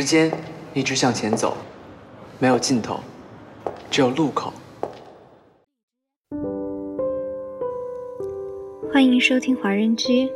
[0.00, 0.30] 时间
[0.74, 1.56] 一直向前走，
[2.38, 3.00] 没有尽头，
[3.90, 4.52] 只有路口。
[8.92, 10.30] 欢迎收听华人居，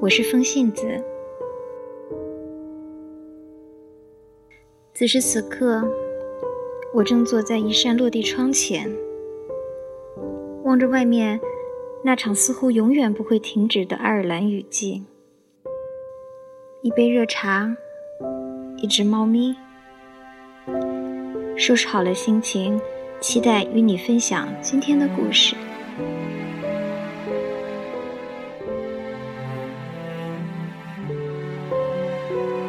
[0.00, 1.04] 我是风信子。
[4.94, 5.86] 此时此刻，
[6.94, 8.90] 我正坐在一扇落地窗前，
[10.64, 11.38] 望着外面
[12.02, 15.04] 那场似乎永远不会停止的爱尔兰雨季。
[16.80, 17.76] 一杯热茶，
[18.78, 19.56] 一只猫咪，
[21.56, 22.78] 收拾好了心情，
[23.20, 25.56] 期待与你分享今天的故事。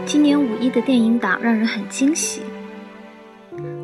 [0.06, 2.42] 今年五一的电影档让人很惊喜，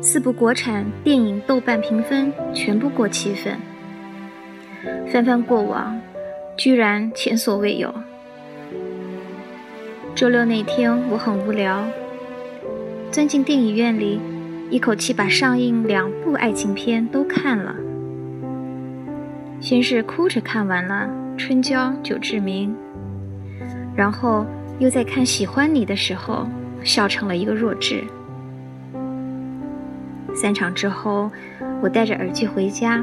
[0.00, 3.58] 四部国产电影豆瓣评分全部过七分，
[5.12, 6.00] 翻翻过往，
[6.56, 7.94] 居然前所未有。
[10.14, 11.84] 周六那天我很无聊，
[13.14, 14.20] 钻进电影院里，
[14.70, 17.72] 一口气把上映两部爱情片都看了。
[19.60, 22.70] 先是哭着看完了《春娇九志明》，
[23.94, 24.44] 然后。
[24.80, 26.48] 又在看喜欢你的时候，
[26.82, 28.02] 笑成了一个弱智。
[30.34, 31.30] 散场之后，
[31.80, 33.00] 我戴着耳机回家，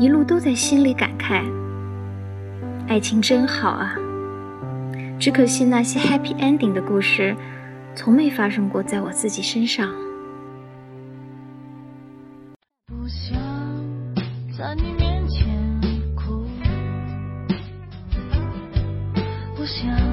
[0.00, 1.44] 一路都在心里感慨：
[2.88, 3.94] 爱情真好啊！
[5.16, 7.36] 只可惜那些 happy ending 的故事，
[7.94, 9.92] 从没发生过在我自己身上。
[12.86, 13.38] 不想
[14.56, 15.46] 在你面前
[16.14, 16.44] 哭，
[19.56, 20.12] 不想。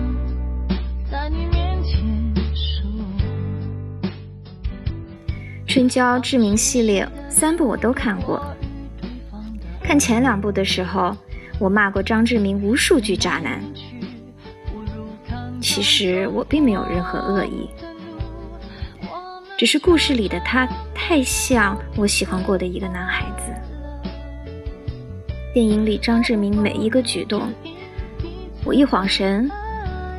[5.66, 8.44] 春娇志明系列三部我都看过。
[9.83, 11.16] 看前两部的时候，
[11.59, 13.61] 我骂过张志明无数句渣男。
[15.72, 17.70] 其实我并没有任何恶意，
[19.56, 23.53] 只是故事里的他太像我喜欢过的一个男孩子。
[25.53, 27.53] 电影里张志明每一个举动，
[28.66, 29.47] 我一晃神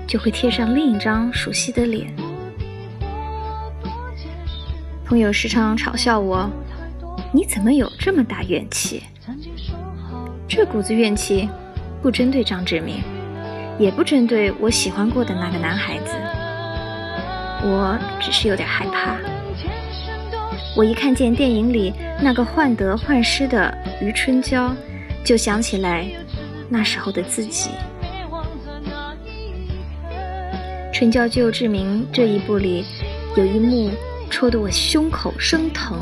[0.06, 2.15] 就会贴上另一张熟悉的脸。
[5.05, 6.49] 朋友时常嘲笑我
[7.34, 9.03] ：“你怎么有这么大怨气？”
[10.47, 11.49] 这股子怨气
[12.00, 13.03] 不针对张志明，
[13.81, 16.13] 也不针对我喜欢过的那个男孩子，
[17.63, 19.17] 我只是有点害怕。
[20.77, 21.93] 我一看见电影里
[22.23, 24.73] 那个患得患失的余春娇，
[25.25, 26.07] 就想起来
[26.69, 27.71] 那时候的自己。
[30.93, 32.85] 《春娇救志明》这一部里
[33.37, 33.91] 有一幕。
[34.33, 35.99] 戳得我胸口生疼。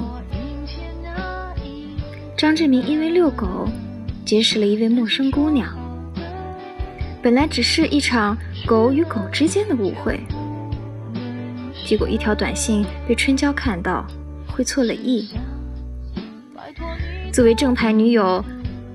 [2.37, 3.67] 张志明因为遛狗，
[4.23, 5.78] 结识了一位陌生姑娘。
[7.23, 10.21] 本来只是一场狗与狗之间的误会，
[11.85, 14.07] 结果一条短信被春娇看到，
[14.47, 15.29] 会错了意。
[17.33, 18.45] 作为正牌女友，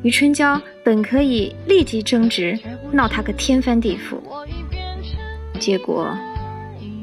[0.04, 2.58] 于春娇本可以立即争执，
[2.92, 4.18] 闹他个天翻地覆。
[5.60, 6.18] 结果，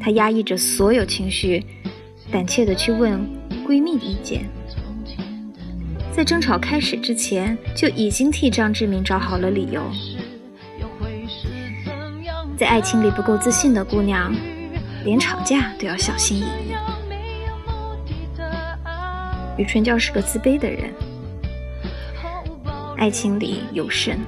[0.01, 1.65] 她压抑着所有情绪。
[2.33, 3.21] 胆怯的去问
[3.67, 4.49] 闺蜜的意见，
[6.13, 9.83] 在争吵开始之前就已经替张志明找好了理由。
[12.61, 14.31] 在爱情里不够自信的姑娘，
[15.03, 16.75] 连吵架都要小心翼翼。
[19.57, 20.93] 余春娇是个自卑的人，
[22.99, 24.21] 爱情里有甚，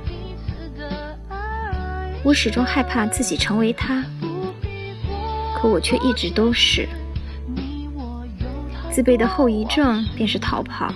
[2.24, 4.02] 我始终害怕自己成为他，
[5.54, 6.88] 可我却一直都是。
[8.90, 10.90] 自卑的后遗症便是逃跑。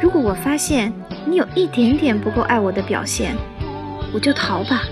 [0.00, 0.92] 如果我发现
[1.26, 3.34] 你有一点点不够爱我的表现，
[4.14, 4.84] 我就逃吧。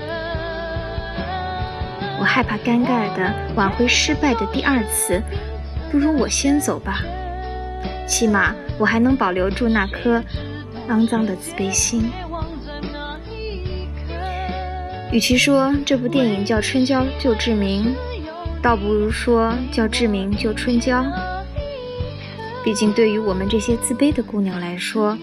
[2.26, 5.22] 害怕尴尬的挽回失败的第二次，
[5.90, 7.02] 不如我先走吧。
[8.06, 10.22] 起码我还能保留住那颗
[10.88, 12.10] 肮脏的自卑心。
[15.12, 17.84] 与其说这部电影叫《春娇救志明》。
[18.62, 21.04] 倒不如说叫志明救春娇。
[22.64, 25.16] 毕竟对于我们这些自卑的姑娘来说，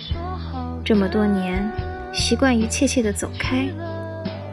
[0.81, 1.69] 这么多年
[2.13, 3.67] 习惯于怯怯的走开，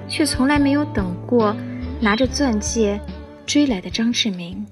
[0.08, 1.54] 却从来没有等过
[2.02, 2.98] 拿着钻戒
[3.44, 4.66] 追来的张志明。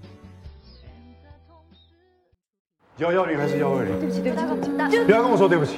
[2.97, 4.01] 幺幺零还是幺二零？
[4.01, 5.77] 对不起，对不起，对不起，不要跟我说对不起。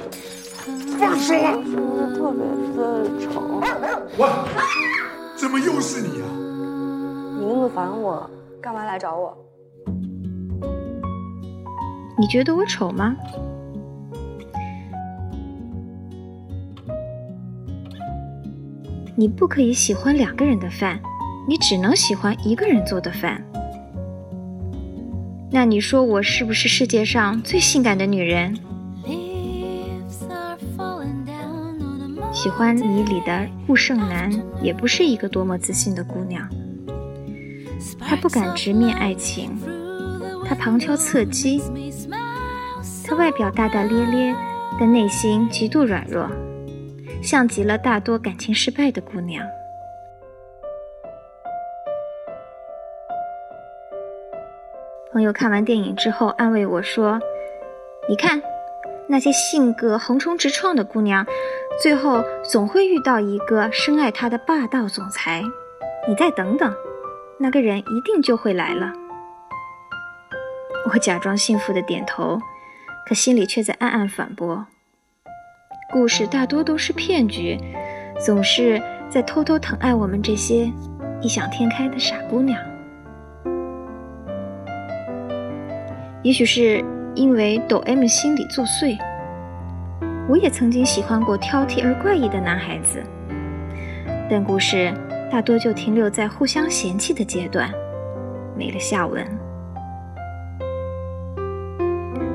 [0.97, 1.33] 放手！
[1.33, 2.45] 说的特别
[2.77, 3.61] 的丑。
[4.17, 4.47] 我，
[5.35, 6.25] 怎么又是你啊？
[7.37, 8.29] 你那么烦我，
[8.61, 9.37] 干嘛来找我？
[12.17, 13.15] 你觉得我丑吗？
[19.15, 20.99] 你不可以喜欢两个人的饭，
[21.51, 23.43] 你只能喜欢一个人做的饭。
[25.51, 28.57] 那你说我是不是世界上最性感的女人？
[32.31, 34.31] 喜欢你里的顾胜男
[34.63, 36.47] 也不是一个多么自信的姑娘，
[37.99, 39.51] 她不敢直面爱情，
[40.47, 41.61] 她旁敲侧击，
[43.03, 44.35] 她外表大大咧咧，
[44.79, 46.29] 但内心极度软弱，
[47.21, 49.45] 像极了大多感情失败的姑娘。
[55.11, 57.19] 朋友看完电影之后安慰我说
[58.07, 58.41] ：“你看，
[59.09, 61.25] 那些性格横冲直撞的姑娘，
[61.81, 65.43] 最后总会遇到一个深爱她的霸道总裁。
[66.07, 66.73] 你再等等，
[67.37, 68.93] 那个人一定就会来了。”
[70.93, 72.39] 我假装幸福的点头，
[73.05, 74.65] 可心里却在暗暗反驳：
[75.91, 77.59] 故事大多都是骗局，
[78.17, 80.71] 总是在偷偷疼爱我们这些
[81.21, 82.57] 异想天开的傻姑娘。
[86.23, 86.83] 也许是
[87.15, 88.95] 因为抖 M 心理作祟，
[90.29, 93.01] 我也曾经喜欢过挑剔而怪异的男孩子，
[94.29, 94.93] 但故事
[95.31, 97.71] 大多就停留在互相嫌弃的阶段，
[98.55, 99.25] 没了下文。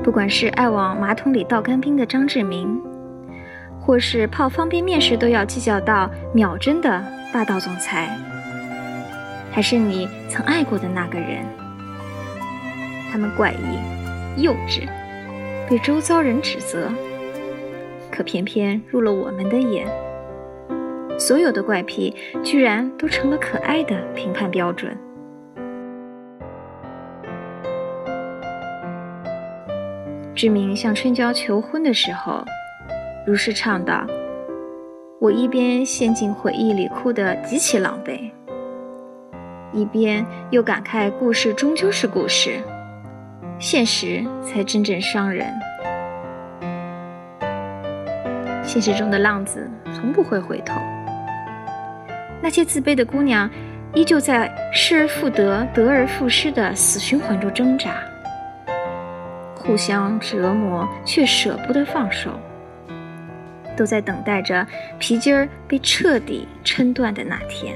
[0.03, 2.81] 不管是爱往马桶里倒干冰的张志明，
[3.79, 7.01] 或是泡方便面时都要计较到秒针的
[7.33, 8.09] 霸道总裁，
[9.49, 11.45] 还是你曾爱过的那个人。
[13.11, 14.87] 他们怪异、幼稚，
[15.69, 16.89] 被周遭人指责，
[18.11, 19.87] 可偏偏入了我们的眼。
[21.19, 24.95] 所有的怪癖居然都成了可爱的评判标准。
[30.35, 32.45] 志明向春娇求婚的时候，
[33.25, 34.05] 如是唱道
[35.19, 38.29] ：“我一边陷进回忆里，哭得极其狼狈，
[39.73, 42.59] 一边又感慨故事终究是故事。”
[43.59, 45.47] 现实才真正伤人。
[48.63, 50.79] 现实中的浪子从不会回头。
[52.39, 53.49] 那些自卑的姑娘，
[53.95, 57.95] 依旧在失而复得、得而复失的死循环中挣扎，
[59.55, 62.39] 互相折磨，却舍不得放手，
[63.75, 64.65] 都在等待着
[64.99, 67.75] 皮筋儿被彻底撑断的那天。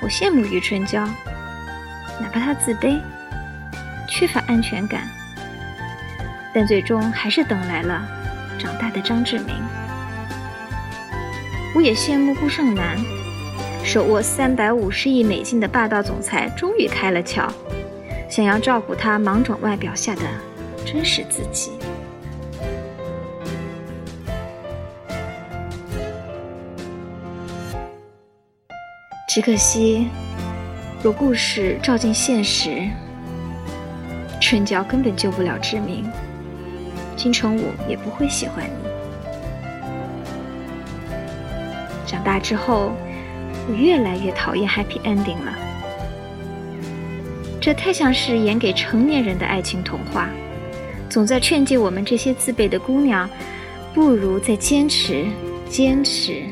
[0.00, 1.04] 我羡慕余春娇。
[2.20, 3.00] 哪怕他自卑，
[4.08, 5.08] 缺乏安全感，
[6.54, 8.06] 但最终还是等来了
[8.58, 9.54] 长大的张志明。
[11.74, 12.96] 我也羡慕顾胜男，
[13.84, 17.48] 手握三百五十亿美金的霸道总裁终于开了窍，
[18.28, 20.22] 想要照顾他莽撞外表下的
[20.86, 21.72] 真实自己。
[29.28, 30.08] 只可惜。
[31.04, 32.88] 若故事照进现实，
[34.40, 36.10] 春娇根本救不了志明，
[37.14, 38.88] 金城武也不会喜欢你。
[42.06, 42.94] 长大之后，
[43.68, 45.54] 我越来越讨厌 Happy Ending 了，
[47.60, 50.30] 这太像是演给成年人的爱情童话，
[51.10, 53.28] 总在劝诫我们这些自卑的姑娘，
[53.92, 55.26] 不如再坚持，
[55.68, 56.44] 坚持。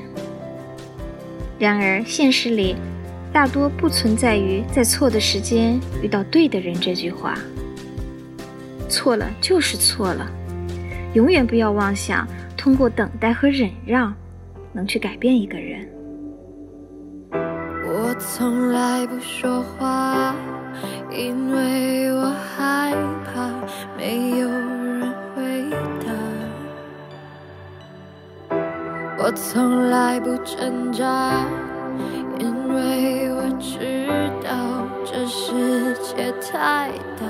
[1.58, 2.76] 然而现实里。
[3.32, 7.34] 大多不存在于在错的时间遇到对的人这句话。
[8.88, 10.30] 错了就是错了，
[11.14, 14.14] 永远不要妄想通过等待和忍让
[14.72, 15.88] 能去改变一个人。
[17.84, 20.34] 我从来不说话，
[21.10, 23.50] 因为我害怕
[23.96, 25.70] 没有人回
[26.04, 26.12] 答。
[29.18, 31.46] 我从来不挣扎。
[32.72, 34.08] 因为我知
[34.42, 36.88] 道这世界太
[37.20, 37.26] 大，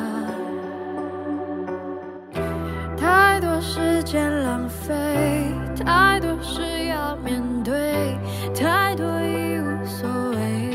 [2.96, 4.94] 太多时间浪费，
[5.84, 8.16] 太多事要面对，
[8.54, 10.70] 太多已无所谓，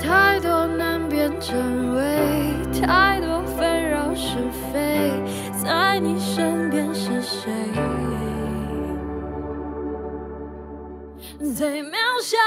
[0.00, 4.38] 太多难辨真伪，太多纷扰是
[4.72, 5.12] 非，
[5.62, 7.52] 在你身边是谁？
[11.58, 11.90] 最渺
[12.22, 12.38] 小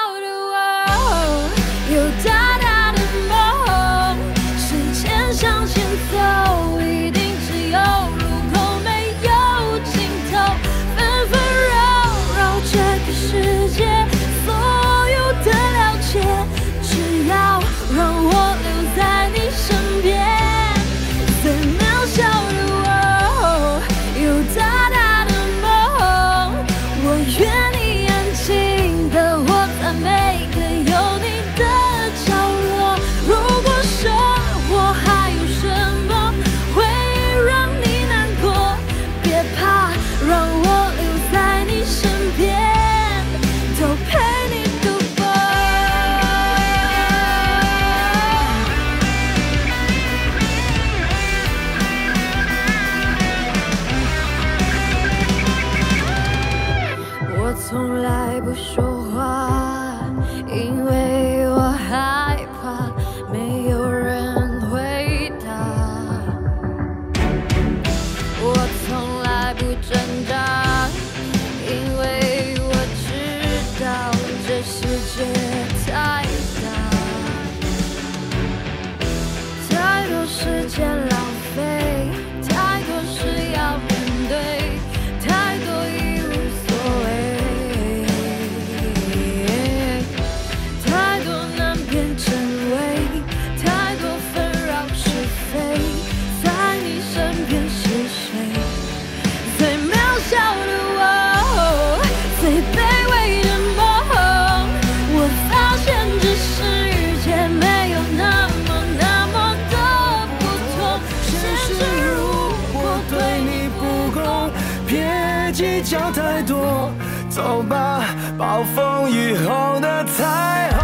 [115.51, 116.91] 计较太多，
[117.29, 118.05] 走吧，
[118.37, 120.79] 暴风雨后的彩虹。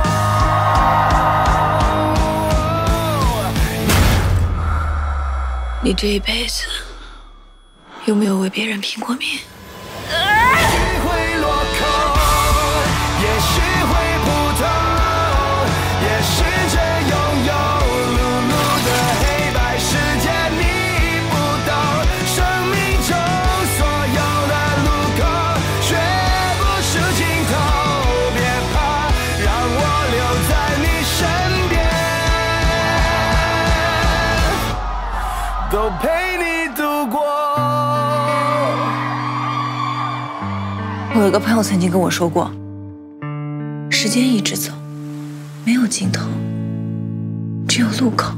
[5.81, 6.63] 你这一辈子
[8.05, 9.39] 有没有为别人拼过命？
[41.27, 42.50] 我有个朋友曾经跟我说过，
[43.91, 44.72] 时间一直走，
[45.65, 46.25] 没有尽头，
[47.67, 48.31] 只有路口。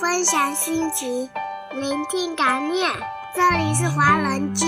[0.00, 1.28] 分享心情，
[1.78, 2.90] 聆听感念。
[3.36, 4.64] 这里是华人居，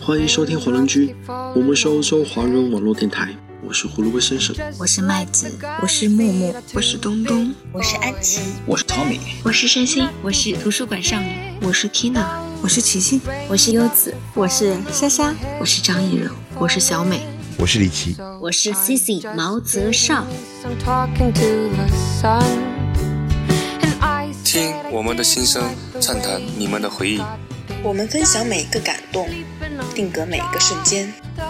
[0.00, 1.14] 欢迎收听华人居，
[1.54, 3.28] 我们是欧洲华人网络电台，
[3.62, 11.32] 我是胡萝卜先生，我是麦子，我是木木，我是东东，我是安琪，我是 Tommy，我是山心，我是图书馆少女，
[11.62, 12.24] 我是 Tina，
[12.62, 17.22] 我是琪琪，我是优子，我是莎莎，我是张艺柔，我是小美，
[17.58, 20.26] 我是李琦，我是 Cici 毛泽少。
[24.00, 25.62] I 听我们的心声，
[26.00, 27.20] 畅谈你们的回忆。
[27.82, 29.28] 我们分享每一个感动，
[29.94, 31.12] 定格每一个瞬间。